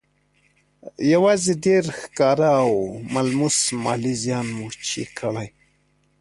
[1.13, 2.71] يوازې ډېر ښکاره او
[3.13, 5.47] ملموس مالي زيان مو چې کړی